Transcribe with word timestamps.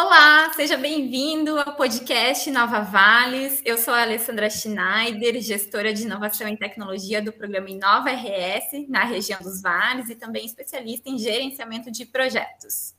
Olá, 0.00 0.52
seja 0.54 0.76
bem-vindo 0.76 1.58
ao 1.58 1.74
podcast 1.74 2.48
Nova 2.52 2.82
Vales. 2.82 3.60
Eu 3.64 3.76
sou 3.76 3.92
a 3.92 4.02
Alessandra 4.02 4.48
Schneider, 4.48 5.40
gestora 5.40 5.92
de 5.92 6.04
inovação 6.04 6.46
e 6.46 6.56
tecnologia 6.56 7.20
do 7.20 7.32
programa 7.32 7.68
Inova 7.68 8.08
RS 8.08 8.86
na 8.88 9.02
região 9.02 9.40
dos 9.40 9.60
Vales 9.60 10.08
e 10.08 10.14
também 10.14 10.46
especialista 10.46 11.10
em 11.10 11.18
gerenciamento 11.18 11.90
de 11.90 12.06
projetos. 12.06 12.94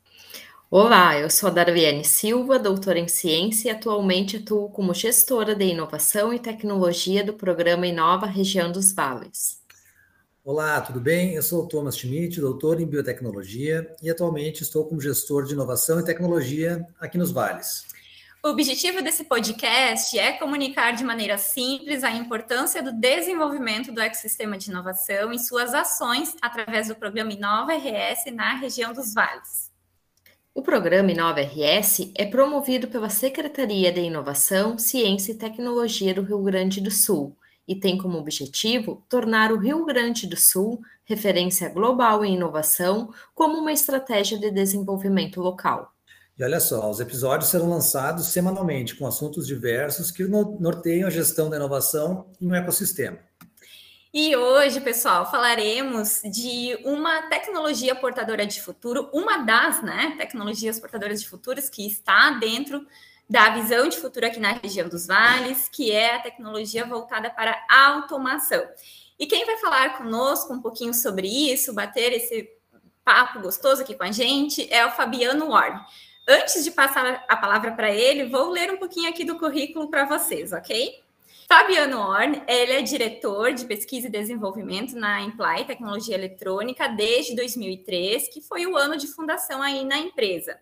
Olá, 0.70 1.18
eu 1.18 1.30
sou 1.30 1.48
a 1.48 1.54
Darviane 1.54 2.04
Silva, 2.04 2.60
doutora 2.60 3.00
em 3.00 3.08
ciência 3.08 3.70
e 3.70 3.72
atualmente 3.72 4.36
atuo 4.36 4.70
como 4.70 4.94
gestora 4.94 5.56
de 5.56 5.68
inovação 5.68 6.34
e 6.34 6.38
tecnologia 6.38 7.24
do 7.24 7.34
programa 7.34 7.88
Inova 7.88 8.26
Região 8.26 8.70
dos 8.74 8.92
Vales. 8.92 9.59
Olá, 10.42 10.80
tudo 10.80 11.02
bem? 11.02 11.36
Eu 11.36 11.44
sou 11.44 11.66
o 11.66 11.68
Thomas 11.68 11.98
Schmidt, 11.98 12.40
doutor 12.40 12.80
em 12.80 12.86
biotecnologia 12.86 13.94
e 14.02 14.10
atualmente 14.10 14.64
estou 14.64 14.86
como 14.86 15.02
gestor 15.02 15.44
de 15.44 15.54
inovação 15.54 16.00
e 16.00 16.06
tecnologia 16.06 16.88
aqui 16.98 17.18
nos 17.18 17.30
Vales. 17.30 17.86
O 18.44 18.48
objetivo 18.48 19.02
desse 19.02 19.26
podcast 19.26 20.18
é 20.18 20.32
comunicar 20.32 20.92
de 20.92 21.04
maneira 21.04 21.38
simples 21.38 22.06
a 22.06 22.12
importância 22.12 22.82
do 22.82 22.94
desenvolvimento 22.94 23.92
do 23.92 24.00
ecossistema 24.00 24.58
de 24.58 24.72
inovação 24.72 25.34
e 25.34 25.38
suas 25.38 25.74
ações 25.74 26.34
através 26.42 26.88
do 26.88 26.96
programa 26.96 27.34
Inova 27.34 27.74
RS 27.74 28.34
na 28.34 28.56
região 28.56 28.94
dos 28.94 29.14
Vales. 29.14 29.70
O 30.56 30.62
programa 30.62 31.12
Inova 31.12 31.42
RS 31.42 32.14
é 32.16 32.26
promovido 32.26 32.88
pela 32.88 33.10
Secretaria 33.10 33.92
de 33.92 34.00
Inovação, 34.00 34.78
Ciência 34.78 35.34
e 35.34 35.38
Tecnologia 35.38 36.14
do 36.14 36.22
Rio 36.22 36.42
Grande 36.42 36.80
do 36.80 36.90
Sul 36.90 37.38
e 37.70 37.76
tem 37.76 38.00
como 38.00 38.18
objetivo 38.18 39.06
tornar 39.08 39.52
o 39.52 39.60
Rio 39.60 39.86
Grande 39.86 40.26
do 40.26 40.36
Sul 40.36 40.82
referência 41.06 41.70
global 41.70 42.26
em 42.26 42.34
inovação 42.34 43.14
como 43.36 43.60
uma 43.60 43.72
estratégia 43.72 44.40
de 44.40 44.50
desenvolvimento 44.50 45.40
local. 45.40 45.94
E 46.36 46.44
olha 46.44 46.60
só, 46.60 46.90
os 46.90 47.00
episódios 47.00 47.52
serão 47.52 47.70
lançados 47.70 48.26
semanalmente 48.26 48.96
com 48.96 49.06
assuntos 49.06 49.46
diversos 49.46 50.10
que 50.10 50.24
norteiam 50.24 51.08
a 51.08 51.12
gestão 51.12 51.48
da 51.48 51.58
inovação 51.58 52.32
em 52.42 52.48
um 52.48 52.56
ecossistema. 52.56 53.20
E 54.12 54.36
hoje, 54.36 54.82
pessoal, 54.82 55.30
falaremos 55.30 56.22
de 56.24 56.76
uma 56.84 57.30
tecnologia 57.30 57.94
portadora 57.94 58.48
de 58.48 58.60
futuro, 58.60 59.08
uma 59.14 59.46
das 59.46 59.84
né, 59.84 60.16
tecnologias 60.18 60.80
portadoras 60.80 61.22
de 61.22 61.30
futuros 61.30 61.70
que 61.70 61.86
está 61.86 62.32
dentro 62.32 62.88
da 63.30 63.50
visão 63.52 63.88
de 63.88 63.98
futuro 63.98 64.26
aqui 64.26 64.40
na 64.40 64.54
região 64.54 64.90
dos 64.90 65.06
vales, 65.06 65.70
que 65.70 65.92
é 65.92 66.16
a 66.16 66.20
tecnologia 66.20 66.84
voltada 66.86 67.30
para 67.30 67.64
automação. 67.70 68.64
E 69.20 69.28
quem 69.28 69.46
vai 69.46 69.58
falar 69.58 69.98
conosco 69.98 70.52
um 70.54 70.62
pouquinho 70.62 70.94
sobre 70.94 71.28
isso, 71.28 71.74
bater 71.74 72.12
esse 72.12 72.50
papo 73.04 73.40
gostoso 73.40 73.82
aqui 73.84 73.94
com 73.94 74.04
a 74.04 74.12
gente, 74.12 74.72
é 74.74 74.86
o 74.86 74.92
Fabiano 74.92 75.50
Warne. 75.50 75.80
Antes 76.28 76.64
de 76.64 76.72
passar 76.72 77.24
a 77.28 77.38
palavra 77.38 77.72
para 77.72 77.92
ele, 77.92 78.30
vou 78.30 78.50
ler 78.50 78.72
um 78.72 78.78
pouquinho 78.78 79.10
aqui 79.10 79.24
do 79.24 79.38
currículo 79.38 79.90
para 79.90 80.06
vocês, 80.06 80.52
ok? 80.52 81.04
Fabiano 81.48 82.00
Horn, 82.00 82.44
ele 82.48 82.74
é 82.74 82.82
diretor 82.84 83.52
de 83.54 83.66
pesquisa 83.66 84.06
e 84.06 84.12
desenvolvimento 84.12 84.96
na 84.96 85.22
Imply 85.22 85.66
Tecnologia 85.66 86.14
Eletrônica 86.14 86.88
desde 86.88 87.36
2003, 87.36 88.28
que 88.32 88.42
foi 88.42 88.68
o 88.68 88.78
ano 88.78 88.96
de 88.96 89.08
fundação 89.08 89.60
aí 89.60 89.84
na 89.84 89.98
empresa. 89.98 90.60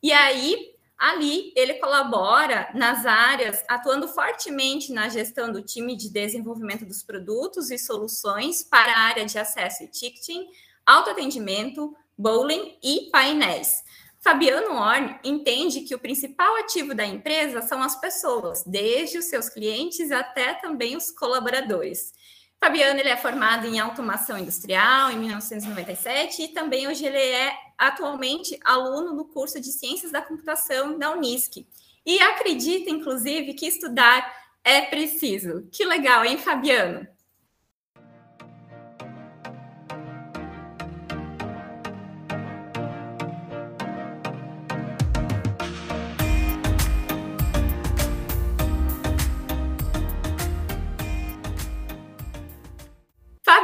E 0.00 0.12
aí, 0.12 0.77
Ali, 0.98 1.52
ele 1.54 1.74
colabora 1.74 2.68
nas 2.74 3.06
áreas, 3.06 3.62
atuando 3.68 4.08
fortemente 4.08 4.92
na 4.92 5.08
gestão 5.08 5.52
do 5.52 5.62
time 5.62 5.96
de 5.96 6.10
desenvolvimento 6.10 6.84
dos 6.84 7.04
produtos 7.04 7.70
e 7.70 7.78
soluções 7.78 8.64
para 8.64 8.92
a 8.92 9.00
área 9.02 9.24
de 9.24 9.38
acesso 9.38 9.84
e 9.84 9.88
ticketing, 9.88 10.48
autoatendimento, 10.84 11.94
bowling 12.16 12.76
e 12.82 13.08
painéis. 13.12 13.84
Fabiano 14.18 14.74
Horn 14.74 15.20
entende 15.22 15.82
que 15.82 15.94
o 15.94 16.00
principal 16.00 16.56
ativo 16.56 16.92
da 16.92 17.06
empresa 17.06 17.62
são 17.62 17.80
as 17.80 18.00
pessoas, 18.00 18.64
desde 18.66 19.18
os 19.18 19.26
seus 19.26 19.48
clientes 19.48 20.10
até 20.10 20.54
também 20.54 20.96
os 20.96 21.12
colaboradores. 21.12 22.12
Fabiano 22.58 22.98
ele 22.98 23.08
é 23.08 23.16
formado 23.16 23.68
em 23.68 23.78
automação 23.78 24.36
industrial 24.36 25.12
em 25.12 25.18
1997 25.18 26.42
e 26.42 26.48
também 26.48 26.88
hoje 26.88 27.06
ele 27.06 27.16
é 27.16 27.56
atualmente 27.78 28.58
aluno 28.64 29.14
no 29.14 29.24
curso 29.24 29.60
de 29.60 29.72
Ciências 29.72 30.10
da 30.10 30.20
Computação 30.20 30.98
da 30.98 31.12
Unisc. 31.12 31.64
E 32.04 32.18
acredita, 32.20 32.90
inclusive, 32.90 33.54
que 33.54 33.66
estudar 33.66 34.34
é 34.64 34.82
preciso. 34.82 35.68
Que 35.70 35.84
legal, 35.84 36.24
hein, 36.24 36.36
Fabiano? 36.36 37.06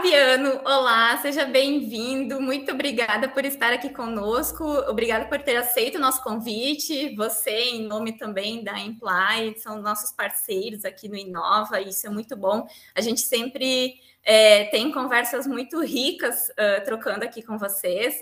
Fabiano, 0.05 0.61
olá, 0.67 1.17
seja 1.17 1.47
bem-vindo. 1.47 2.39
Muito 2.39 2.71
obrigada 2.73 3.27
por 3.27 3.43
estar 3.43 3.73
aqui 3.73 3.89
conosco. 3.89 4.63
Obrigada 4.87 5.25
por 5.25 5.41
ter 5.41 5.57
aceito 5.57 5.95
o 5.97 5.99
nosso 5.99 6.23
convite. 6.23 7.17
Você, 7.17 7.71
em 7.71 7.87
nome 7.87 8.13
também 8.13 8.63
da 8.63 8.79
Imply, 8.79 9.55
são 9.57 9.81
nossos 9.81 10.13
parceiros 10.13 10.85
aqui 10.85 11.09
no 11.09 11.17
Inova, 11.17 11.81
isso 11.81 12.07
é 12.07 12.11
muito 12.11 12.37
bom. 12.37 12.67
A 12.95 13.01
gente 13.01 13.23
sempre 13.23 13.95
é, 14.23 14.65
tem 14.65 14.93
conversas 14.93 15.47
muito 15.47 15.81
ricas 15.81 16.51
uh, 16.51 16.85
trocando 16.85 17.25
aqui 17.25 17.43
com 17.43 17.57
vocês. 17.57 18.15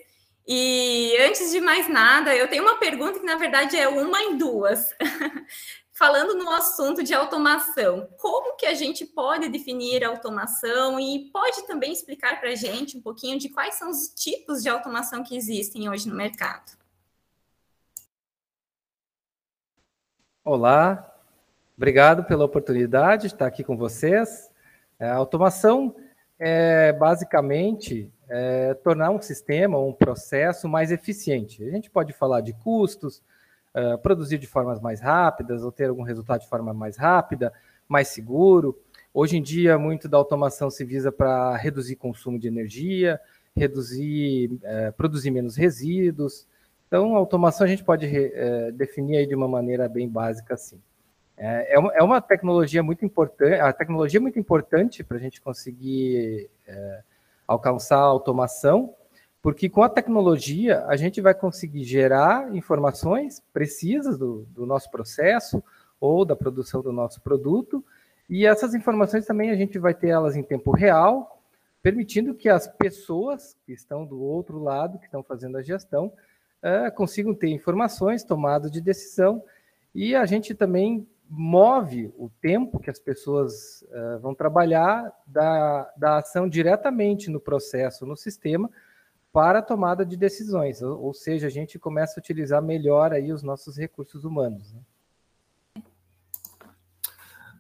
E 0.47 1.17
antes 1.21 1.51
de 1.51 1.61
mais 1.61 1.89
nada, 1.89 2.33
eu 2.33 2.47
tenho 2.47 2.63
uma 2.63 2.79
pergunta 2.79 3.19
que, 3.19 3.27
na 3.27 3.35
verdade, 3.35 3.77
é 3.77 3.89
uma 3.89 4.23
em 4.23 4.39
duas. 4.39 4.95
falando 5.93 6.35
no 6.35 6.51
assunto 6.51 7.03
de 7.03 7.13
automação, 7.15 8.09
como 8.19 8.57
que 8.57 8.67
a 8.67 8.75
gente 8.75 9.05
pode 9.05 9.49
definir 9.49 10.03
automação 10.03 10.99
e 10.99 11.31
pode 11.31 11.67
também 11.67 11.93
explicar 11.93 12.41
para 12.41 12.51
a 12.51 12.55
gente 12.55 12.97
um 12.97 13.03
pouquinho 13.03 13.39
de 13.39 13.49
quais 13.49 13.75
são 13.75 13.91
os 13.91 14.09
tipos 14.09 14.63
de 14.63 14.69
automação 14.69 15.23
que 15.23 15.37
existem 15.37 15.89
hoje 15.89 16.09
no 16.09 16.15
mercado? 16.15 16.73
Olá, 20.45 21.15
obrigado 21.77 22.25
pela 22.25 22.45
oportunidade 22.45 23.29
de 23.29 23.35
estar 23.35 23.47
aqui 23.47 23.63
com 23.63 23.77
vocês. 23.77 24.51
É, 24.99 25.09
a 25.09 25.17
automação 25.17 25.95
é 26.39 26.93
basicamente 26.93 28.13
é, 28.29 28.75
tornar 28.75 29.11
um 29.11 29.21
sistema, 29.21 29.79
um 29.79 29.93
processo 29.93 30.69
mais 30.69 30.91
eficiente. 30.91 31.63
A 31.63 31.71
gente 31.71 31.91
pode 31.91 32.13
falar 32.13 32.41
de 32.41 32.53
custos, 32.55 33.23
uh, 33.75 33.99
produzir 33.99 34.39
de 34.39 34.47
formas 34.47 34.81
mais 34.81 35.01
rápidas 35.01 35.63
ou 35.63 35.73
ter 35.73 35.89
algum 35.89 36.03
resultado 36.03 36.41
de 36.41 36.49
forma 36.49 36.73
mais 36.73 36.97
rápida, 36.97 37.53
mais 37.89 38.09
seguro. 38.09 38.79
Hoje 39.13 39.37
em 39.37 39.43
dia, 39.43 39.79
muito 39.79 40.09
da 40.09 40.17
automação 40.17 40.71
se 40.71 40.85
visa 40.85 41.13
para 41.13 41.57
reduzir 41.57 41.97
consumo 41.97 42.39
de 42.39 42.49
energia, 42.49 43.21
reduzir, 43.55 44.53
uh, 44.53 44.93
produzir 44.97 45.31
menos 45.31 45.57
resíduos. 45.57 46.47
Então, 46.87 47.15
a 47.15 47.19
automação 47.19 47.67
a 47.67 47.69
gente 47.69 47.85
pode 47.85 48.07
uh, 48.07 48.73
definir 48.73 49.19
aí 49.19 49.27
de 49.27 49.35
uma 49.35 49.49
maneira 49.49 49.89
bem 49.89 50.09
básica 50.09 50.55
assim. 50.55 50.81
É, 51.37 51.75
é 51.75 51.79
uma, 51.79 51.93
é 51.95 52.03
uma 52.03 52.21
tecnologia 52.21 52.83
muito 52.83 53.05
importante, 53.05 53.55
a 53.55 53.73
tecnologia 53.73 54.19
é 54.19 54.21
muito 54.21 54.39
importante 54.39 55.03
para 55.03 55.17
a 55.17 55.21
gente 55.21 55.41
conseguir 55.41 56.51
alcançar 57.49 57.97
a 57.97 58.03
automação, 58.03 58.95
porque 59.43 59.69
com 59.69 59.83
a 59.83 59.89
tecnologia 59.89 60.85
a 60.87 60.97
gente 60.97 61.21
vai 61.21 61.35
conseguir 61.35 61.83
gerar 61.83 62.55
informações 62.55 63.43
precisas 63.53 64.17
do, 64.17 64.47
do, 64.51 64.65
nosso 64.65 64.89
processo 64.89 65.63
ou 66.01 66.25
da 66.25 66.37
produção 66.37 66.81
do 66.81 66.93
nosso 66.93 67.21
produto, 67.21 67.85
e 68.31 68.47
essas 68.47 68.73
informações 68.73 69.27
também 69.27 69.51
a 69.51 69.57
gente 69.57 69.79
vai 69.79 69.93
ter 69.93 70.09
elas 70.09 70.37
em 70.37 70.43
tempo 70.43 70.71
real, 70.71 71.43
permitindo 71.83 72.35
que 72.35 72.49
as 72.49 72.69
pessoas 72.69 73.57
que 73.67 73.73
estão 73.73 74.07
do 74.07 74.21
outro 74.23 74.63
lado, 74.63 74.99
que 74.99 75.07
estão 75.07 75.25
fazendo 75.25 75.59
a 75.59 75.63
gestão, 75.63 76.07
uh, 76.07 76.95
consigam 76.95 77.35
ter 77.35 77.49
informações, 77.49 78.23
tomada 78.23 78.71
de 78.71 78.81
decisão, 78.81 79.43
e 79.93 80.15
a 80.15 80.25
gente 80.25 80.55
também 80.55 81.07
move 81.29 82.13
o 82.17 82.31
tempo 82.41 82.79
que 82.79 82.91
as 82.91 83.01
pessoas 83.01 83.83
uh, 83.83 84.21
vão 84.21 84.35
trabalhar 84.35 85.13
da, 85.27 85.93
da 85.97 86.19
ação 86.19 86.49
diretamente 86.49 87.29
no 87.29 87.41
processo, 87.41 88.07
no 88.07 88.17
sistema, 88.17 88.71
para 89.33 89.61
a 89.61 89.63
tomada 89.63 90.05
de 90.05 90.17
decisões, 90.17 90.83
ou, 90.83 91.15
seja, 91.15 91.47
a 91.47 91.51
gente 91.51 91.79
começa 91.79 92.19
a 92.19 92.21
utilizar 92.21 92.63
melhor 92.63 93.13
aí 93.13 93.33
os 93.33 93.43
nossos 93.43 93.79
recursos 93.79 94.25
humanos. 94.25 94.73
Né? 94.73 94.81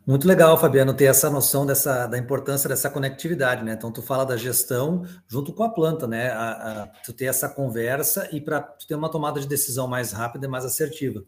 Muito 0.06 0.26
legal, 0.26 0.58
Fabiano, 0.58 0.92
ter 0.92 1.04
essa 1.04 1.30
noção 1.30 1.64
dessa, 1.64 2.06
da 2.06 2.19
importância 2.19 2.69
dessa 2.69 2.90
conectividade, 2.90 3.64
né? 3.64 3.72
Então, 3.72 3.92
tu 3.92 4.02
fala 4.02 4.24
da 4.24 4.36
gestão 4.36 5.06
junto 5.28 5.52
com 5.52 5.62
a 5.62 5.70
planta, 5.70 6.08
né? 6.08 6.30
A, 6.30 6.82
a, 6.82 6.86
tu 7.04 7.12
ter 7.12 7.26
essa 7.26 7.48
conversa 7.48 8.28
e 8.32 8.40
para 8.40 8.60
tu 8.60 8.84
ter 8.84 8.96
uma 8.96 9.08
tomada 9.08 9.40
de 9.40 9.46
decisão 9.46 9.86
mais 9.86 10.10
rápida 10.10 10.46
e 10.46 10.50
mais 10.50 10.64
assertiva. 10.64 11.25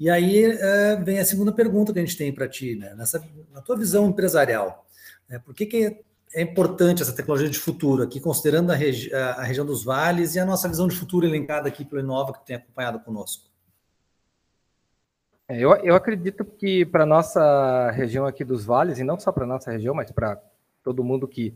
E 0.00 0.10
aí 0.10 0.44
é, 0.44 0.96
vem 0.96 1.20
a 1.20 1.24
segunda 1.24 1.52
pergunta 1.52 1.92
que 1.92 1.98
a 2.00 2.04
gente 2.04 2.16
tem 2.16 2.32
para 2.32 2.48
ti, 2.48 2.74
né? 2.74 2.92
Nessa, 2.94 3.24
na 3.52 3.62
tua 3.62 3.76
visão 3.76 4.08
empresarial, 4.08 4.84
né? 5.28 5.38
por 5.38 5.54
que, 5.54 5.64
que 5.66 6.04
é 6.34 6.42
importante 6.42 7.02
essa 7.02 7.14
tecnologia 7.14 7.48
de 7.48 7.58
futuro 7.58 8.02
aqui, 8.02 8.20
considerando 8.20 8.70
a, 8.70 8.74
regi 8.74 9.12
a, 9.14 9.42
região 9.42 9.64
dos 9.64 9.84
vales 9.84 10.34
e 10.34 10.40
a 10.40 10.44
nossa 10.44 10.68
visão 10.68 10.86
de 10.86 10.96
futuro 10.96 11.26
elencada 11.26 11.68
aqui 11.68 11.84
pelo 11.84 12.00
Inova, 12.00 12.32
que 12.32 12.44
tem 12.44 12.56
acompanhado 12.56 13.00
conosco? 13.00 13.48
É, 15.48 15.58
eu, 15.58 15.74
eu 15.76 15.94
acredito 15.94 16.44
que 16.44 16.84
para 16.84 17.06
nossa 17.06 17.90
região 17.90 18.26
aqui 18.26 18.44
dos 18.44 18.64
vales, 18.64 18.98
e 18.98 19.04
não 19.04 19.18
só 19.18 19.32
para 19.32 19.46
nossa 19.46 19.70
região, 19.70 19.94
mas 19.94 20.10
para 20.10 20.38
todo 20.84 21.04
mundo 21.04 21.26
que, 21.26 21.54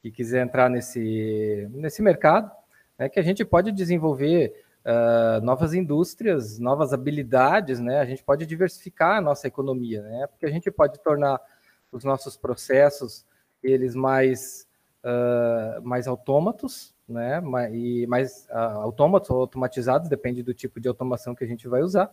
que 0.00 0.10
quiser 0.10 0.42
entrar 0.42 0.70
nesse, 0.70 1.68
nesse 1.72 2.00
mercado, 2.00 2.50
né, 2.98 3.08
que 3.08 3.20
a 3.20 3.22
gente 3.22 3.44
pode 3.44 3.70
desenvolver 3.72 4.64
uh, 4.86 5.44
novas 5.44 5.74
indústrias, 5.74 6.58
novas 6.58 6.92
habilidades, 6.92 7.78
né? 7.80 8.00
A 8.00 8.06
gente 8.06 8.22
pode 8.22 8.46
diversificar 8.46 9.18
a 9.18 9.20
nossa 9.20 9.46
economia, 9.46 10.00
né? 10.02 10.26
Porque 10.28 10.46
a 10.46 10.50
gente 10.50 10.70
pode 10.70 10.98
tornar 11.00 11.40
os 11.92 12.04
nossos 12.04 12.36
processos 12.36 13.24
eles 13.62 13.94
mais 13.94 14.66
uh, 15.04 15.82
mais 15.82 16.06
autômatos, 16.06 16.94
né? 17.08 17.42
E 17.72 18.06
mais 18.06 18.46
uh, 18.50 18.80
autômatos 18.82 19.30
ou 19.30 19.40
automatizados, 19.40 20.08
depende 20.08 20.42
do 20.42 20.54
tipo 20.54 20.80
de 20.80 20.88
automação 20.88 21.34
que 21.34 21.44
a 21.44 21.46
gente 21.46 21.68
vai 21.68 21.82
usar 21.82 22.12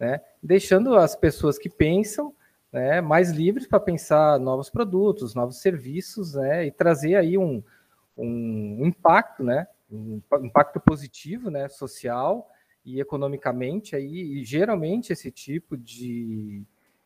né? 0.00 0.22
deixando 0.42 0.96
as 0.96 1.14
pessoas 1.14 1.58
que 1.58 1.68
pensam 1.68 2.34
né, 2.72 3.02
mais 3.02 3.30
livres 3.30 3.66
para 3.66 3.78
pensar 3.78 4.40
novos 4.40 4.70
produtos, 4.70 5.34
novos 5.34 5.60
serviços, 5.60 6.34
né, 6.34 6.66
e 6.66 6.70
trazer 6.70 7.16
aí 7.16 7.36
um, 7.36 7.62
um 8.16 8.86
impacto, 8.86 9.44
né, 9.44 9.66
um 9.90 10.22
impacto 10.42 10.80
positivo, 10.80 11.50
né, 11.50 11.68
social 11.68 12.48
e 12.84 12.98
economicamente 12.98 13.94
aí, 13.94 14.38
e 14.38 14.44
geralmente 14.44 15.12
esse 15.12 15.30
tipo 15.30 15.76
de, 15.76 16.62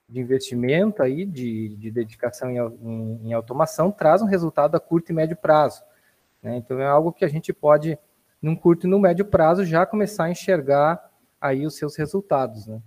de 0.08 0.20
investimento 0.20 1.02
aí, 1.02 1.24
de, 1.24 1.76
de 1.76 1.90
dedicação 1.90 2.50
em, 2.50 2.58
em, 2.58 3.28
em, 3.28 3.32
automação, 3.32 3.90
traz 3.90 4.22
um 4.22 4.26
resultado 4.26 4.76
a 4.76 4.80
curto 4.80 5.10
e 5.10 5.14
médio 5.14 5.36
prazo. 5.36 5.82
Né? 6.42 6.56
Então 6.56 6.78
é 6.80 6.86
algo 6.86 7.12
que 7.12 7.24
a 7.24 7.28
gente 7.28 7.52
pode, 7.52 7.98
num 8.40 8.54
curto 8.54 8.86
e 8.86 8.90
no 8.90 8.98
médio 8.98 9.24
prazo, 9.24 9.64
já 9.64 9.86
começar 9.86 10.24
a 10.24 10.30
enxergar 10.30 11.10
aí 11.40 11.66
os 11.66 11.76
seus 11.76 11.96
resultados. 11.96 12.66
Né? 12.66 12.80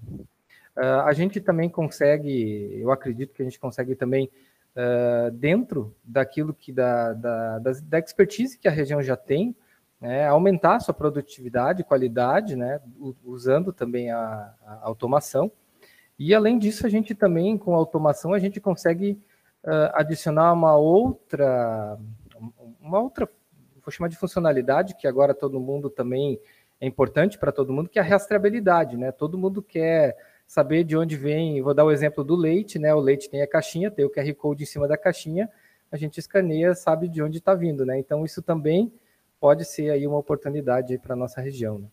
Uh, 0.77 1.01
a 1.05 1.13
gente 1.13 1.41
também 1.41 1.69
consegue, 1.69 2.79
eu 2.79 2.91
acredito 2.91 3.33
que 3.33 3.41
a 3.41 3.45
gente 3.45 3.59
consegue 3.59 3.95
também, 3.95 4.29
uh, 4.75 5.31
dentro 5.31 5.95
daquilo 6.03 6.53
que 6.53 6.71
da, 6.71 7.13
da, 7.13 7.59
da, 7.59 7.99
expertise 7.99 8.57
que 8.59 8.67
a 8.67 8.71
região 8.71 9.01
já 9.01 9.17
tem, 9.17 9.55
né, 9.99 10.27
aumentar 10.27 10.75
a 10.75 10.79
sua 10.79 10.93
produtividade, 10.93 11.83
qualidade, 11.83 12.55
né, 12.55 12.79
usando 13.25 13.73
também 13.73 14.11
a, 14.11 14.53
a, 14.63 14.79
automação. 14.83 15.51
E 16.19 16.33
além 16.33 16.57
disso, 16.57 16.85
a 16.85 16.89
gente 16.89 17.13
também, 17.13 17.57
com 17.57 17.73
a 17.73 17.77
automação, 17.77 18.33
a 18.33 18.39
gente 18.39 18.59
consegue 18.59 19.19
uh, 19.63 19.91
adicionar 19.93 20.51
uma 20.53 20.75
outra, 20.75 21.97
uma 22.81 22.99
outra, 22.99 23.29
vou 23.83 23.91
chamar 23.91 24.07
de 24.07 24.17
funcionalidade, 24.17 24.95
que 24.95 25.07
agora 25.07 25.33
todo 25.33 25.59
mundo 25.59 25.89
também 25.89 26.39
é 26.79 26.87
importante 26.87 27.37
para 27.37 27.51
todo 27.51 27.71
mundo, 27.73 27.89
que 27.89 27.99
é 27.99 28.01
a 28.01 28.05
rastreabilidade, 28.05 28.97
né? 28.97 29.11
Todo 29.11 29.37
mundo 29.37 29.61
quer 29.61 30.15
saber 30.47 30.83
de 30.83 30.95
onde 30.95 31.15
vem, 31.15 31.61
vou 31.61 31.73
dar 31.73 31.85
o 31.85 31.91
exemplo 31.91 32.23
do 32.23 32.35
leite, 32.35 32.79
né? 32.79 32.93
O 32.93 32.99
leite 32.99 33.29
tem 33.29 33.41
a 33.41 33.47
caixinha, 33.47 33.91
tem 33.91 34.05
o 34.05 34.09
QR 34.09 34.33
Code 34.35 34.63
em 34.63 34.67
cima 34.67 34.87
da 34.87 34.97
caixinha, 34.97 35.49
a 35.91 35.97
gente 35.97 36.19
escaneia, 36.19 36.73
sabe 36.73 37.07
de 37.07 37.21
onde 37.21 37.37
está 37.37 37.53
vindo, 37.53 37.85
né? 37.85 37.99
Então 37.99 38.25
isso 38.25 38.41
também 38.41 38.91
pode 39.39 39.65
ser 39.65 39.91
aí 39.91 40.07
uma 40.07 40.17
oportunidade 40.17 40.97
para 40.97 41.13
a 41.13 41.17
nossa 41.17 41.41
região. 41.41 41.79
Né? 41.79 41.87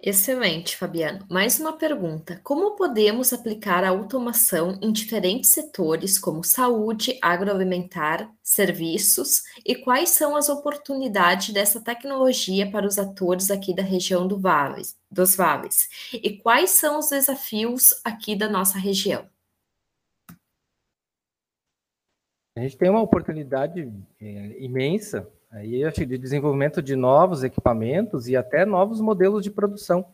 Excelente, 0.00 0.76
Fabiano. 0.76 1.26
Mais 1.28 1.58
uma 1.58 1.76
pergunta: 1.76 2.40
como 2.44 2.76
podemos 2.76 3.32
aplicar 3.32 3.82
a 3.82 3.88
automação 3.88 4.78
em 4.80 4.92
diferentes 4.92 5.50
setores, 5.50 6.18
como 6.20 6.44
saúde, 6.44 7.18
agroalimentar, 7.20 8.32
serviços, 8.40 9.42
e 9.66 9.74
quais 9.74 10.10
são 10.10 10.36
as 10.36 10.48
oportunidades 10.48 11.52
dessa 11.52 11.82
tecnologia 11.82 12.70
para 12.70 12.86
os 12.86 12.96
atores 12.96 13.50
aqui 13.50 13.74
da 13.74 13.82
região 13.82 14.28
do 14.28 14.38
vales, 14.38 14.96
dos 15.10 15.34
vales? 15.34 15.88
E 16.12 16.36
quais 16.38 16.70
são 16.70 17.00
os 17.00 17.08
desafios 17.08 17.92
aqui 18.04 18.36
da 18.36 18.48
nossa 18.48 18.78
região? 18.78 19.28
A 22.56 22.60
gente 22.60 22.76
tem 22.76 22.88
uma 22.88 23.02
oportunidade 23.02 23.92
é, 24.20 24.62
imensa 24.62 25.28
Aí 25.58 25.84
acho 25.84 26.06
de 26.06 26.16
desenvolvimento 26.16 26.80
de 26.80 26.94
novos 26.94 27.42
equipamentos 27.42 28.28
e 28.28 28.36
até 28.36 28.64
novos 28.64 29.00
modelos 29.00 29.42
de 29.42 29.50
produção 29.50 30.06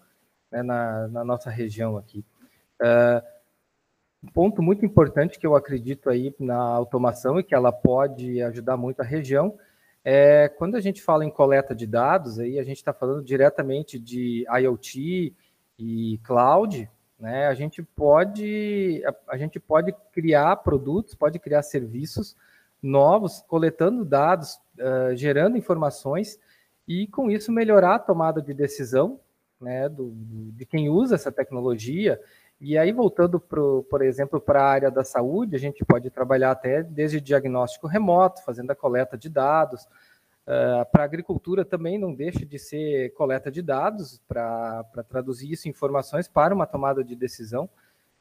né, 0.50 0.62
na, 0.62 1.08
na, 1.08 1.24
nossa 1.24 1.50
região 1.50 1.98
aqui. 1.98 2.24
Uh, 2.80 3.22
um 4.22 4.28
ponto 4.28 4.62
muito 4.62 4.86
importante 4.86 5.38
que 5.38 5.46
eu 5.46 5.54
acredito 5.54 6.08
aí 6.08 6.34
na 6.40 6.56
automação 6.56 7.38
e 7.38 7.44
que 7.44 7.54
ela 7.54 7.70
pode 7.70 8.40
ajudar 8.42 8.76
muito 8.76 9.00
a 9.00 9.04
região 9.04 9.58
é 10.02 10.48
quando 10.48 10.76
a 10.76 10.80
gente 10.80 11.02
fala 11.02 11.24
em 11.24 11.30
coleta 11.30 11.74
de 11.74 11.86
dados, 11.86 12.38
aí 12.38 12.58
a 12.58 12.64
gente 12.64 12.76
está 12.76 12.92
falando 12.92 13.22
diretamente 13.22 13.98
de 13.98 14.46
IoT 14.48 15.34
e 15.78 16.18
cloud, 16.24 16.90
né? 17.18 17.46
A 17.46 17.54
gente 17.54 17.82
pode 17.82 19.02
a, 19.06 19.34
a 19.34 19.36
gente 19.36 19.60
pode 19.60 19.94
criar 20.12 20.56
produtos, 20.56 21.14
pode 21.14 21.38
criar 21.38 21.62
serviços 21.62 22.36
novos, 22.84 23.42
coletando 23.48 24.04
dados, 24.04 24.60
uh, 24.78 25.16
gerando 25.16 25.56
informações 25.56 26.38
e 26.86 27.06
com 27.06 27.30
isso 27.30 27.50
melhorar 27.50 27.94
a 27.94 27.98
tomada 27.98 28.42
de 28.42 28.52
decisão 28.52 29.18
né, 29.60 29.88
do, 29.88 30.12
de 30.52 30.66
quem 30.66 30.88
usa 30.88 31.14
essa 31.14 31.32
tecnologia. 31.32 32.20
E 32.60 32.78
aí, 32.78 32.92
voltando, 32.92 33.40
pro, 33.40 33.84
por 33.90 34.02
exemplo, 34.02 34.40
para 34.40 34.62
a 34.62 34.70
área 34.70 34.90
da 34.90 35.02
saúde, 35.02 35.56
a 35.56 35.58
gente 35.58 35.84
pode 35.84 36.10
trabalhar 36.10 36.50
até 36.50 36.82
desde 36.82 37.20
diagnóstico 37.20 37.86
remoto, 37.86 38.44
fazendo 38.44 38.70
a 38.70 38.76
coleta 38.76 39.16
de 39.16 39.28
dados. 39.28 39.84
Uh, 40.46 40.84
para 40.92 41.02
a 41.02 41.06
agricultura 41.06 41.64
também 41.64 41.98
não 41.98 42.14
deixa 42.14 42.44
de 42.44 42.58
ser 42.58 43.14
coleta 43.14 43.50
de 43.50 43.62
dados 43.62 44.20
para 44.28 44.84
traduzir 45.08 45.50
isso 45.50 45.66
em 45.66 45.70
informações 45.70 46.28
para 46.28 46.54
uma 46.54 46.66
tomada 46.66 47.02
de 47.02 47.16
decisão. 47.16 47.68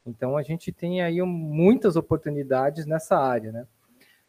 Então, 0.06 0.36
a 0.36 0.42
gente 0.42 0.72
tem 0.72 1.02
aí 1.02 1.20
muitas 1.22 1.96
oportunidades 1.96 2.86
nessa 2.86 3.16
área, 3.16 3.52
né? 3.52 3.66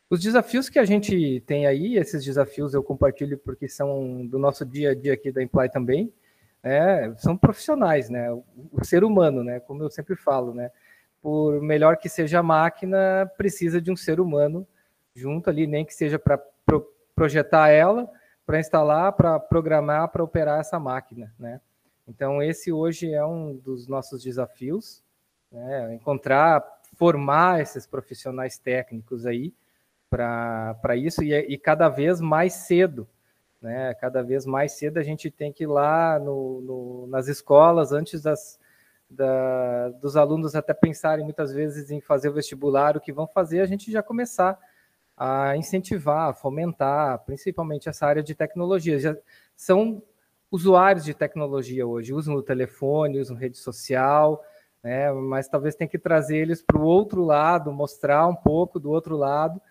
Os 0.07 0.19
desafios 0.19 0.69
que 0.69 0.77
a 0.77 0.85
gente 0.85 1.41
tem 1.47 1.65
aí, 1.65 1.97
esses 1.97 2.23
desafios 2.23 2.73
eu 2.73 2.83
compartilho 2.83 3.39
porque 3.39 3.67
são 3.67 4.25
do 4.25 4.37
nosso 4.37 4.63
dia 4.63 4.91
a 4.91 4.95
dia 4.95 5.13
aqui 5.13 5.31
da 5.31 5.41
Imply 5.41 5.67
também, 5.69 6.13
né, 6.61 7.15
são 7.17 7.35
profissionais, 7.35 8.09
né, 8.09 8.31
o, 8.31 8.43
o, 8.71 8.85
ser 8.85 9.03
humano, 9.03 9.43
né, 9.43 9.59
como 9.59 9.81
eu 9.81 9.89
sempre 9.89 10.15
falo, 10.15 10.53
né, 10.53 10.71
por 11.21 11.59
melhor 11.59 11.97
que 11.97 12.07
seja 12.07 12.39
a 12.39 12.43
máquina, 12.43 13.31
precisa 13.35 13.81
de 13.81 13.91
um 13.91 13.95
ser 13.95 14.19
humano 14.19 14.67
junto 15.15 15.49
ali, 15.49 15.65
nem 15.65 15.83
que 15.83 15.93
seja 15.93 16.19
para 16.19 16.37
pro, 16.37 16.87
projetar 17.15 17.69
ela, 17.69 18.07
para 18.45 18.59
instalar, 18.59 19.11
para 19.13 19.39
programar, 19.39 20.09
para 20.09 20.23
operar 20.23 20.59
essa 20.59 20.79
máquina, 20.79 21.33
né. 21.39 21.59
Então 22.07 22.43
esse 22.43 22.71
hoje 22.71 23.11
é 23.11 23.25
um 23.25 23.55
dos 23.55 23.87
nossos 23.87 24.21
desafios, 24.21 25.03
né, 25.51 25.95
encontrar, 25.95 26.63
formar 26.95 27.59
esses 27.59 27.87
profissionais 27.87 28.59
técnicos 28.59 29.25
aí, 29.25 29.51
para 30.09 30.95
isso 30.95 31.23
e, 31.23 31.33
e, 31.33 31.57
cada 31.57 31.89
vez 31.89 32.21
mais 32.21 32.53
cedo. 32.53 33.07
Né? 33.61 33.93
Cada 33.95 34.21
vez 34.21 34.45
mais 34.45 34.73
cedo 34.73 34.97
a 34.97 35.03
gente 35.03 35.31
tem 35.31 35.51
que 35.51 35.63
ir 35.63 35.67
lá 35.67 36.19
no, 36.19 36.61
no, 36.61 37.07
nas 37.07 37.27
escolas, 37.27 37.91
antes 37.91 38.21
das, 38.21 38.59
da, 39.09 39.89
dos 39.89 40.15
alunos 40.15 40.55
até 40.55 40.73
pensarem 40.73 41.23
muitas 41.23 41.51
vezes 41.51 41.89
em 41.89 42.01
fazer 42.01 42.29
o 42.29 42.33
vestibular, 42.33 42.95
o 42.95 43.01
que 43.01 43.13
vão 43.13 43.27
fazer, 43.27 43.61
a 43.61 43.65
gente 43.65 43.91
já 43.91 44.03
começar 44.03 44.59
a 45.17 45.55
incentivar, 45.55 46.29
a 46.29 46.33
fomentar, 46.33 47.19
principalmente 47.25 47.87
essa 47.87 48.05
área 48.05 48.21
de 48.21 48.35
tecnologia. 48.35 48.99
Já 48.99 49.15
são 49.55 50.03
usuários 50.51 51.05
de 51.05 51.13
tecnologia 51.13 51.87
hoje, 51.87 52.13
usam 52.13 52.35
o 52.35 52.43
telefone, 52.43 53.19
usam 53.19 53.35
rede 53.35 53.57
social, 53.57 54.43
né? 54.83 55.11
mas 55.11 55.47
talvez 55.47 55.75
tem 55.75 55.87
que 55.87 55.97
trazer 55.97 56.37
eles 56.37 56.61
para 56.61 56.77
o 56.77 56.83
outro 56.83 57.23
lado, 57.23 57.71
mostrar 57.71 58.27
um 58.27 58.35
pouco 58.35 58.79
do 58.79 58.91
outro 58.91 59.15
lado, 59.15 59.61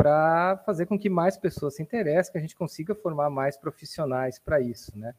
para 0.00 0.56
fazer 0.64 0.86
com 0.86 0.98
que 0.98 1.10
mais 1.10 1.36
pessoas 1.36 1.76
se 1.76 1.82
interessem, 1.82 2.32
que 2.32 2.38
a 2.38 2.40
gente 2.40 2.56
consiga 2.56 2.94
formar 2.94 3.28
mais 3.28 3.58
profissionais 3.58 4.38
para 4.38 4.58
isso, 4.58 4.98
né? 4.98 5.12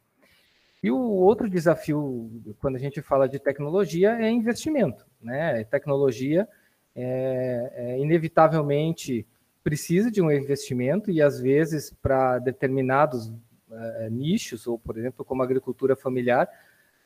E 0.81 0.89
o 0.89 0.97
outro 0.97 1.47
desafio, 1.47 2.31
quando 2.59 2.77
a 2.77 2.79
gente 2.79 2.99
fala 2.99 3.29
de 3.29 3.37
tecnologia, 3.37 4.17
é 4.19 4.27
investimento, 4.27 5.05
né? 5.21 5.63
Tecnologia 5.65 6.49
é, 6.95 7.71
é, 7.75 7.99
inevitavelmente 7.99 9.27
precisa 9.63 10.09
de 10.09 10.19
um 10.19 10.31
investimento 10.31 11.11
e 11.11 11.21
às 11.21 11.39
vezes 11.39 11.93
para 12.01 12.39
determinados 12.39 13.31
é, 13.71 14.09
nichos, 14.09 14.65
ou 14.65 14.79
por 14.79 14.97
exemplo, 14.97 15.23
como 15.23 15.43
agricultura 15.43 15.95
familiar, 15.95 16.49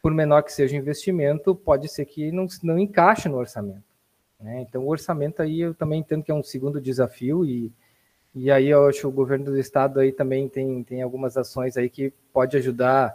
por 0.02 0.14
menor 0.14 0.44
que 0.44 0.54
seja 0.54 0.78
o 0.78 0.80
investimento, 0.80 1.54
pode 1.54 1.90
ser 1.90 2.06
que 2.06 2.32
não, 2.32 2.48
não 2.64 2.80
encaixe 2.80 3.28
no 3.28 3.36
orçamento. 3.36 3.95
Né? 4.46 4.62
Então, 4.62 4.84
o 4.84 4.90
orçamento 4.90 5.42
aí 5.42 5.62
eu 5.62 5.74
também 5.74 6.02
entendo 6.02 6.24
que 6.24 6.30
é 6.30 6.36
um 6.36 6.44
segundo 6.44 6.80
desafio 6.80 7.44
e, 7.44 7.74
e 8.36 8.52
aí 8.52 8.68
eu 8.68 8.86
acho 8.86 9.00
que 9.00 9.08
o 9.08 9.12
governo 9.12 9.46
do 9.46 9.58
estado 9.58 10.00
aí 10.00 10.12
também 10.12 10.48
tem, 10.48 10.84
tem 10.84 11.02
algumas 11.02 11.36
ações 11.36 11.76
aí 11.76 11.90
que 11.90 12.14
pode 12.32 12.56
ajudar 12.56 13.12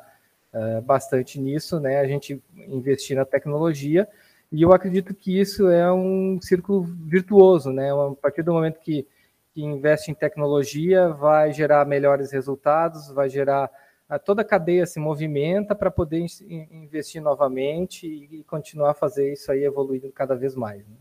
uh, 0.52 0.82
bastante 0.82 1.40
nisso, 1.40 1.78
né? 1.78 2.00
A 2.00 2.06
gente 2.06 2.42
investir 2.66 3.16
na 3.16 3.25
tecnologia 3.25 4.08
e 4.50 4.60
eu 4.60 4.72
acredito 4.72 5.14
que 5.14 5.38
isso 5.38 5.68
é 5.68 5.92
um 5.92 6.40
círculo 6.42 6.82
virtuoso, 6.82 7.70
né? 7.70 7.92
A 7.92 8.12
partir 8.20 8.42
do 8.42 8.52
momento 8.52 8.80
que, 8.80 9.06
que 9.54 9.62
investe 9.62 10.10
em 10.10 10.14
tecnologia, 10.14 11.10
vai 11.10 11.52
gerar 11.52 11.87
melhores 11.87 12.32
resultados, 12.32 13.08
vai 13.12 13.28
gerar 13.28 13.70
a, 14.08 14.18
toda 14.18 14.42
a 14.42 14.44
cadeia 14.44 14.84
se 14.84 14.99
movimenta 14.99 15.76
para 15.76 15.92
poder 15.92 16.26
investir 16.72 17.22
novamente 17.22 18.08
e, 18.08 18.42
continuar 18.42 18.90
a 18.90 18.94
fazer 18.94 19.32
isso 19.32 19.52
aí 19.52 19.62
evoluindo 19.62 20.10
cada 20.10 20.34
vez 20.34 20.56
mais. 20.56 20.84
Né? 20.88 20.96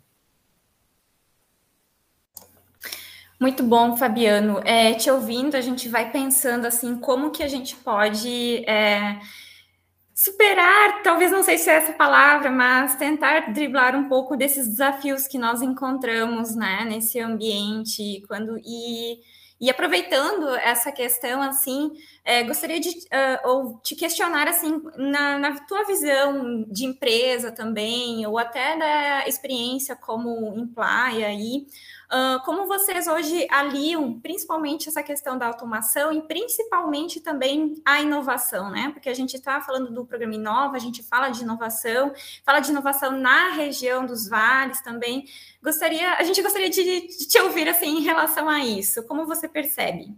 Muito 3.39 3.63
bom, 3.63 3.95
Fabiano. 3.95 4.59
É, 4.65 4.93
te 4.93 5.09
ouvindo, 5.09 5.55
a 5.55 5.61
gente 5.61 5.87
vai 5.87 6.11
pensando 6.11 6.65
assim, 6.65 6.97
como 6.99 7.31
que 7.31 7.41
a 7.41 7.47
gente 7.47 7.75
pode 7.77 8.65
é, 8.67 9.17
superar, 10.13 11.01
talvez 11.03 11.31
não 11.31 11.43
sei 11.43 11.57
se 11.57 11.69
é 11.69 11.75
essa 11.75 11.93
palavra, 11.93 12.51
mas 12.51 12.95
tentar 12.97 13.53
driblar 13.53 13.95
um 13.95 14.09
pouco 14.09 14.35
desses 14.37 14.67
desafios 14.67 15.27
que 15.27 15.37
nós 15.39 15.61
encontramos, 15.61 16.55
né, 16.55 16.85
nesse 16.85 17.19
ambiente, 17.19 18.23
quando 18.27 18.57
e 18.65 19.19
e 19.61 19.69
aproveitando 19.69 20.47
essa 20.55 20.89
questão, 20.91 21.41
assim, 21.41 21.91
é, 22.29 22.43
gostaria 22.43 22.79
de 22.79 22.89
uh, 22.89 23.49
ou 23.49 23.79
te 23.79 23.95
questionar, 23.95 24.47
assim, 24.47 24.79
na, 24.95 25.39
na, 25.39 25.59
tua 25.61 25.83
visão 25.83 26.63
de 26.69 26.85
empresa 26.85 27.51
também, 27.51 28.23
ou 28.27 28.37
até 28.37 28.77
da 28.77 29.27
experiência 29.27 29.95
como 29.95 30.55
employee 30.55 31.25
aí, 31.25 31.67
Uh, 32.11 32.43
como 32.43 32.65
vocês 32.65 33.05
hoje 33.05 33.45
aliam 33.51 34.19
principalmente 34.19 34.89
essa 34.89 35.03
questão 35.03 35.37
da 35.37 35.45
automação 35.45 36.11
e 36.11 36.19
principalmente 36.23 37.19
também 37.19 37.79
a 37.85 38.01
inovação, 38.01 38.71
né? 38.71 38.89
Porque 38.91 39.09
a 39.09 39.13
gente 39.13 39.35
está 39.35 39.61
falando 39.61 39.93
do 39.93 40.03
programa 40.03 40.33
Inova, 40.33 40.75
a 40.75 40.79
gente 40.79 41.03
fala 41.03 41.29
de 41.29 41.43
inovação, 41.43 42.11
fala 42.43 42.61
de 42.61 42.71
inovação 42.71 43.11
na 43.11 43.51
região 43.51 44.07
dos 44.07 44.27
vales 44.27 44.81
também. 44.81 45.25
Gostaria, 45.61 46.15
a 46.15 46.23
gente 46.23 46.41
gostaria 46.41 46.71
de, 46.71 46.83
de 46.83 47.27
te 47.27 47.39
ouvir 47.41 47.69
assim 47.69 47.99
em 47.99 48.01
relação 48.01 48.49
a 48.49 48.57
isso. 48.65 49.03
Como 49.03 49.27
você 49.27 49.47
percebe? 49.47 50.17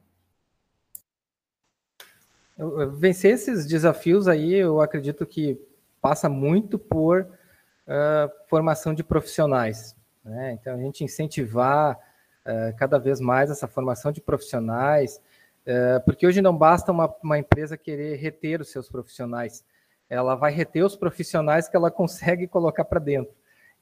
Vencer 2.97 3.33
esses 3.33 3.65
desafios 3.65 4.27
aí, 4.27 4.53
eu 4.53 4.81
acredito 4.81 5.25
que 5.25 5.59
passa 6.01 6.29
muito 6.29 6.77
por 6.77 7.21
uh, 7.21 8.47
formação 8.47 8.93
de 8.93 9.03
profissionais 9.03 9.95
né? 10.23 10.53
Então, 10.53 10.75
a 10.75 10.77
gente 10.77 11.03
incentivar 11.03 11.95
uh, 11.95 12.75
cada 12.77 12.97
vez 12.97 13.19
mais 13.19 13.49
essa 13.49 13.67
formação 13.67 14.11
de 14.11 14.21
profissionais, 14.21 15.21
uh, 15.65 16.03
porque 16.05 16.25
hoje 16.25 16.41
não 16.41 16.55
basta 16.55 16.91
uma, 16.91 17.13
uma 17.23 17.37
empresa 17.37 17.77
querer 17.77 18.15
reter 18.17 18.61
os 18.61 18.71
seus 18.71 18.89
profissionais, 18.89 19.65
ela 20.09 20.35
vai 20.35 20.51
reter 20.51 20.83
os 20.83 20.95
profissionais 20.95 21.67
que 21.67 21.75
ela 21.75 21.89
consegue 21.91 22.47
colocar 22.47 22.85
para 22.85 22.99
dentro. 22.99 23.33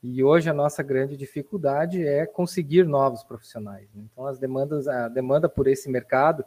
E 0.01 0.23
hoje 0.23 0.49
a 0.49 0.53
nossa 0.53 0.81
grande 0.81 1.17
dificuldade 1.17 2.07
é 2.07 2.25
conseguir 2.25 2.85
novos 2.85 3.21
profissionais. 3.21 3.89
Então, 3.93 4.25
as 4.25 4.39
demandas, 4.39 4.87
a 4.87 5.09
demanda 5.09 5.49
por 5.49 5.67
esse 5.67 5.89
mercado, 5.89 6.45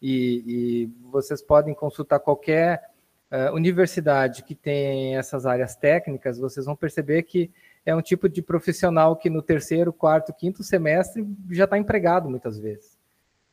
e, 0.00 0.44
e 0.46 0.86
vocês 1.10 1.42
podem 1.42 1.74
consultar 1.74 2.20
qualquer 2.20 2.90
uh, 3.30 3.54
universidade 3.54 4.42
que 4.42 4.54
tem 4.54 5.16
essas 5.16 5.46
áreas 5.46 5.76
técnicas, 5.76 6.38
vocês 6.38 6.66
vão 6.66 6.76
perceber 6.76 7.22
que 7.24 7.50
é 7.84 7.94
um 7.94 8.02
tipo 8.02 8.28
de 8.28 8.42
profissional 8.42 9.16
que 9.16 9.30
no 9.30 9.42
terceiro, 9.42 9.92
quarto, 9.92 10.32
quinto 10.32 10.62
semestre 10.62 11.26
já 11.50 11.64
está 11.64 11.78
empregado 11.78 12.28
muitas 12.28 12.58
vezes. 12.58 12.98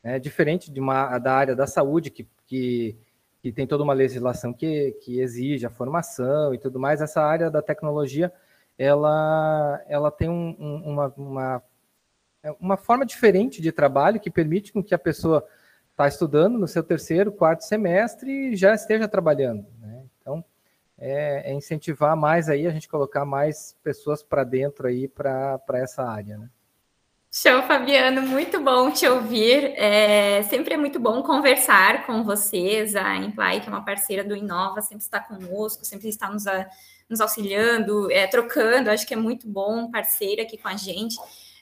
É 0.04 0.20
diferente 0.20 0.72
de 0.72 0.80
uma, 0.80 1.18
da 1.18 1.34
área 1.34 1.56
da 1.56 1.66
saúde, 1.66 2.12
que, 2.12 2.28
que, 2.46 2.96
que 3.42 3.52
tem 3.52 3.66
toda 3.66 3.84
uma 3.84 3.94
legislação 3.94 4.54
que, 4.54 4.92
que 5.02 5.20
exige 5.20 5.66
a 5.66 5.70
formação 5.70 6.54
e 6.54 6.58
tudo 6.58 6.80
mais, 6.80 7.02
essa 7.02 7.22
área 7.22 7.50
da 7.50 7.62
tecnologia 7.62 8.32
ela, 8.78 9.82
ela 9.88 10.12
tem 10.12 10.30
um, 10.30 10.56
um, 10.60 10.92
uma, 10.92 11.14
uma, 11.18 11.64
é 12.44 12.52
uma 12.60 12.78
forma 12.78 13.06
diferente 13.06 13.62
de 13.62 13.72
trabalho 13.72 14.20
que 14.20 14.30
permite 14.30 14.74
com 14.74 14.84
que 14.84 14.94
a 14.94 15.00
pessoa 15.00 15.46
está 15.96 16.10
estudando 16.10 16.60
no 16.60 16.68
seu 16.68 16.84
terceiro, 16.84 17.32
quarto 17.32 17.62
semestre 17.62 18.52
e 18.52 18.56
já 18.56 18.76
esteja 18.76 19.08
trabalhando. 19.08 19.66
Né? 19.80 20.04
Então, 20.20 20.44
é, 20.98 21.52
é, 21.52 21.54
incentivar 21.54 22.18
mais 22.18 22.50
aí, 22.50 22.68
a 22.68 22.72
gente 22.72 22.90
colocar 22.90 23.24
mais 23.24 23.78
pessoas 23.82 24.22
para 24.22 24.44
dentro 24.44 24.88
aí 24.88 25.08
para 25.08 25.60
essa 25.74 26.04
área, 26.04 26.38
né? 26.38 26.50
Show, 27.32 27.64
Fabiano, 27.64 28.22
muito 28.22 28.62
bom 28.62 28.92
te 28.92 29.06
ouvir. 29.06 29.74
É, 29.76 30.42
sempre 30.44 30.74
é 30.74 30.78
muito 30.78 31.02
bom 31.02 31.22
conversar 31.22 32.06
com 32.06 32.24
vocês. 32.24 32.96
A 32.96 33.18
Imply, 33.18 33.60
que 33.60 33.68
é 33.68 33.70
uma 33.70 33.84
parceira 33.84 34.24
do 34.24 34.38
Inova, 34.38 34.82
sempre 34.82 35.04
está 35.04 35.20
conosco, 35.20 35.84
sempre 35.84 36.08
está 36.08 36.30
nos, 36.30 36.48
a, 36.48 36.66
nos 37.10 37.20
auxiliando, 37.20 38.10
é, 38.10 38.26
trocando. 38.26 38.90
Acho 38.90 39.06
que 39.06 39.14
é 39.14 39.18
muito 39.18 39.50
bom, 39.50 39.92
parceira 39.92 40.44
aqui 40.44 40.58
com 40.58 40.70
a 40.70 40.78
gente. 40.78 41.18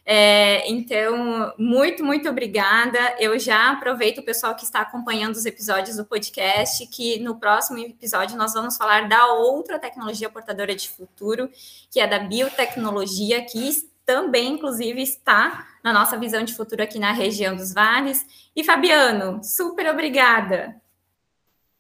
É, 0.06 0.70
então, 0.70 1.54
muito, 1.58 2.04
muito 2.04 2.30
obrigada. 2.30 3.00
Eu 3.20 3.40
já 3.40 3.72
aproveito 3.72 4.18
o 4.18 4.24
pessoal 4.24 4.54
que 4.56 4.64
está 4.64 4.82
acompanhando 4.82 5.36
os 5.36 5.46
episódios 5.46 5.96
do 5.96 6.06
podcast, 6.06 6.86
que 6.88 7.20
no 7.20 7.36
próximo 7.36 7.80
episódio 7.80 8.38
nós 8.38 8.54
vamos 8.54 8.76
falar 8.76 9.08
da 9.08 9.28
outra 9.34 9.80
tecnologia 9.80 10.30
portadora 10.30 10.76
de 10.76 10.90
futuro, 10.90 11.50
que 11.90 12.00
é 12.00 12.08
da 12.08 12.20
biotecnologia, 12.20 13.44
que 13.46 13.92
também, 14.06 14.54
inclusive, 14.54 15.02
está 15.02 15.66
na 15.82 15.94
nossa 15.94 16.18
visão 16.18 16.44
de 16.44 16.54
futuro 16.54 16.84
aqui 16.84 17.00
na 17.00 17.14
região 17.14 17.56
dos 17.56 17.74
vales. 17.74 18.26
E 18.54 18.64
Fabiano, 18.64 19.42
super 19.44 19.90
obrigada. 19.90 20.76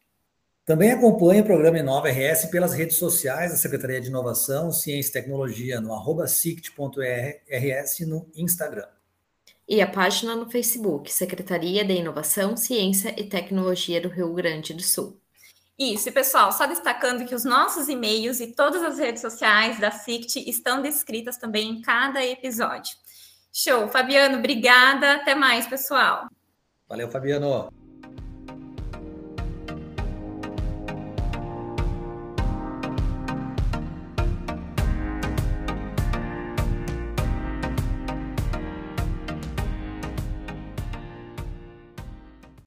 Também 0.66 0.90
acompanhe 0.90 1.42
o 1.42 1.44
programa 1.44 1.78
Inova 1.78 2.08
RS 2.08 2.46
pelas 2.46 2.74
redes 2.74 2.96
sociais 2.96 3.52
da 3.52 3.56
Secretaria 3.56 4.00
de 4.00 4.08
Inovação, 4.08 4.72
Ciência 4.72 5.10
e 5.10 5.12
Tecnologia 5.12 5.80
no 5.80 5.94
arroba 5.94 6.26
sict.rs 6.26 8.00
no 8.00 8.28
Instagram. 8.34 8.88
E 9.68 9.80
a 9.80 9.86
página 9.86 10.34
no 10.34 10.50
Facebook, 10.50 11.12
Secretaria 11.12 11.84
de 11.84 11.92
Inovação, 11.92 12.56
Ciência 12.56 13.14
e 13.16 13.22
Tecnologia 13.22 14.00
do 14.00 14.08
Rio 14.08 14.34
Grande 14.34 14.74
do 14.74 14.82
Sul. 14.82 15.20
Isso, 15.78 16.08
e 16.08 16.12
pessoal, 16.12 16.50
só 16.50 16.66
destacando 16.66 17.24
que 17.24 17.34
os 17.34 17.44
nossos 17.44 17.88
e-mails 17.88 18.40
e 18.40 18.48
todas 18.48 18.82
as 18.82 18.98
redes 18.98 19.22
sociais 19.22 19.78
da 19.78 19.92
SICT 19.92 20.50
estão 20.50 20.82
descritas 20.82 21.36
também 21.36 21.70
em 21.70 21.80
cada 21.80 22.24
episódio. 22.24 22.96
Show! 23.52 23.86
Fabiano, 23.86 24.38
obrigada. 24.38 25.12
Até 25.14 25.36
mais, 25.36 25.64
pessoal. 25.64 26.26
Valeu, 26.88 27.08
Fabiano. 27.08 27.85